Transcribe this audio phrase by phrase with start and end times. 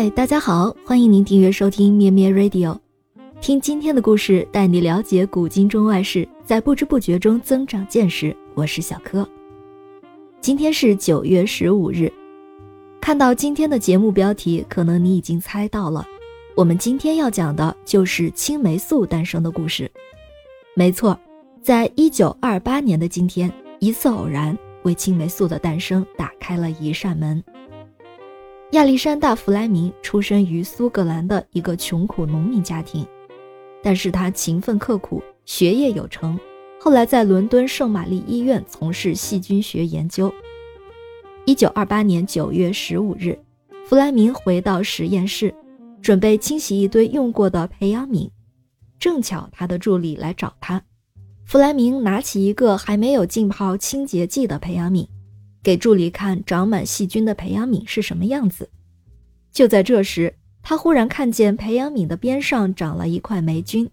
[0.00, 2.78] 嗨，大家好，欢迎您订阅收听咩咩 Radio，
[3.40, 8.32] 听今天的故事，带你了解古今中外事，在不知不觉中增长见识。
[8.54, 9.28] 我是小柯。
[10.40, 12.12] 今天是九月十五日，
[13.00, 16.06] 看到今天的节目标题，可能你已经猜到了，
[16.54, 19.90] 我们今天要讲的就是青霉素诞生的故事。
[20.76, 21.18] 没错，
[21.60, 27.42] 在一九二八年的今天，一次偶然为青霉素的诞生打开了一扇门。
[28.72, 33.06] 亚历山大·弗莱明出生于苏格兰的一个穷苦农民家庭，
[33.82, 36.38] 但是他勤奋刻苦，学业有成。
[36.78, 40.30] 后来在伦敦圣玛丽医院从事细菌学研究。
[41.46, 43.38] 一九二八年九月十五日，
[43.86, 45.54] 弗莱明回到实验室，
[46.02, 48.28] 准备清洗一堆用过的培养皿，
[49.00, 50.82] 正巧他的助理来找他。
[51.46, 55.08] 弗莱明拿起一个还没有浸泡清洁剂的培养皿。
[55.62, 58.68] 给助理看长满细菌的培养皿是什么样子。
[59.52, 63.88] 就在这时，他忽然看见培养皿的边上长了一块霉菌，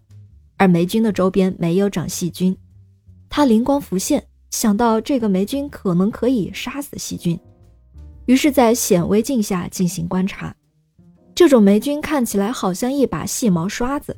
[0.56, 2.56] 而霉菌的周边没有长细菌。
[3.28, 7.38] 他灵光浮现，想到这个霉菌可能可以杀死细菌，
[8.26, 10.54] 于是，在显微镜下进行观察。
[11.34, 14.16] 这种霉菌看起来好像一把细毛刷子，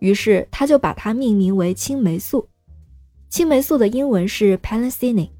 [0.00, 2.46] 于是他就把它命名为青霉素。
[3.28, 5.30] 青霉素的英文是 penicillin，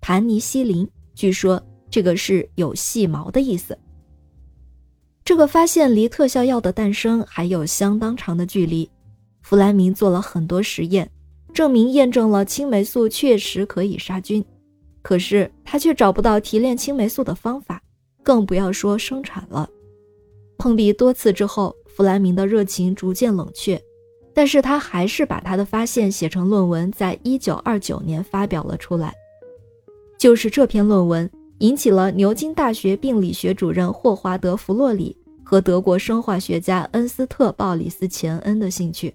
[0.00, 0.88] 盘尼西林。
[1.20, 3.76] 据说这个是有细毛的意思。
[5.22, 8.90] 这个发现离特效药的诞生还有相当长的距离。
[9.42, 11.10] 弗莱明做了很多实验，
[11.52, 14.42] 证明验证了青霉素确实可以杀菌，
[15.02, 17.82] 可是他却找不到提炼青霉素的方法，
[18.22, 19.68] 更不要说生产了。
[20.56, 23.78] 碰壁多次之后，弗莱明的热情逐渐冷却，
[24.32, 29.12] 但是他还是把他的发现写成论文，在一九二九年发表了出来。
[30.20, 31.28] 就是这篇论文
[31.60, 39.14] 引起了牛津大学病理学主任霍华德·弗洛里和德国生化学家恩斯特·鲍里斯·钱恩的兴趣。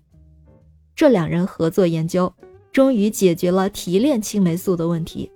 [0.96, 2.34] 这两人合作研究，
[2.72, 5.32] 终于解决了提炼青霉素的问题。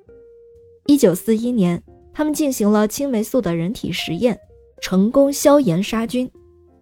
[0.87, 4.39] 1941年，他们进行了青霉素的人体实验，
[4.81, 6.27] 成功消炎杀菌。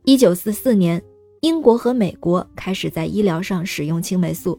[0.06, 1.04] 1944年，
[1.42, 4.58] 英国和美国开始在医疗上使用青霉素。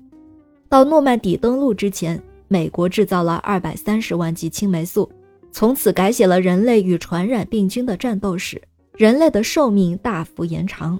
[0.68, 2.22] 到诺曼底登陆之前。
[2.48, 5.10] 美国制造了二百三十万剂青霉素，
[5.52, 8.60] 从此改写了人类与传染病菌的战斗史，
[8.96, 10.98] 人类的寿命大幅延长。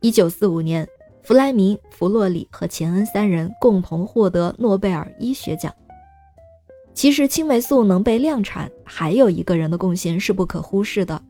[0.00, 0.88] 一九四五年，
[1.22, 5.74] 弗莱明、弗洛里和钱恩三人共同获得诺贝尔医学奖。
[6.94, 11.20] 其实，青霉素能被量产，还有一个人的贡献是不可忽视的，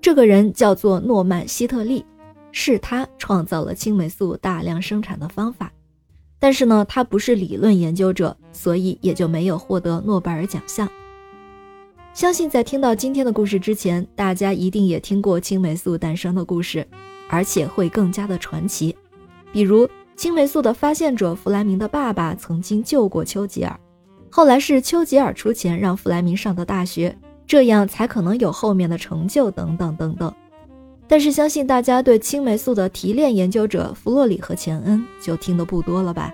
[0.00, 2.04] 这个人叫做诺曼希特利，
[2.52, 5.72] 是他创造了青霉素大量生产的方法。
[6.44, 10.86] 但是呢，他不是理论研究者，所以也就没有获得诺贝尔奖项。
[12.12, 16.86] 相信在听到今天的故事之前，大家一定也听过青霉素诞生的故事，
[17.30, 18.94] 而且会更加的传奇。
[19.54, 23.80] 比如青霉素的发现者弗莱明的爸爸曾经救过丘吉尔，
[24.28, 27.16] 后来是丘吉尔出钱让弗莱明上的大学，
[27.46, 30.30] 这样才可能有后面的成就等等等等。
[31.06, 36.32] 但是，相信大家对青霉素的提炼研究者弗洛里和钱恩就听得不多了吧？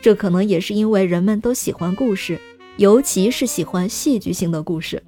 [0.00, 2.40] 这可能也是因为人们都喜欢故事，
[2.76, 5.02] 尤其是喜欢戏剧性的故事。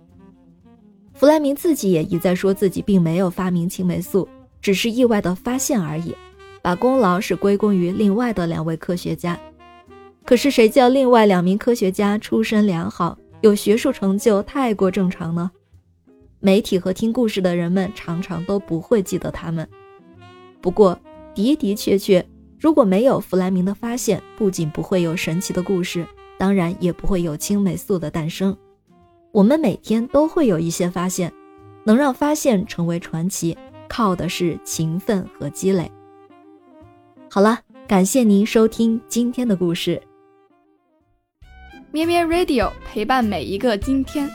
[1.14, 4.28] 弗莱明自己也一再说自己并没有发明青霉素，
[4.60, 6.14] 只是意外的发现而已，
[6.60, 9.38] 把功劳是归功于另外的两位科学家。
[10.24, 15.50] 可是，谁叫另外两名科学家出身良好，有学术成就太过正常呢？
[16.44, 19.66] 媒体和听故事的人们常常都不会记得他们。
[20.60, 20.98] 不过
[21.36, 22.26] 的的确确，
[22.58, 26.04] 如果没有弗莱明的发现，不仅不会有神奇的故事，
[26.36, 28.56] 当然也不会有青霉素的诞生。
[29.30, 31.32] 我们每天都会有一些发现，
[31.84, 33.56] 能让发现成为传奇，
[33.88, 35.88] 靠的是勤奋和积累。
[37.30, 40.02] 好了，感谢您收听今天的故事。
[41.92, 44.28] 咩咩 Radio 陪伴每一个今天。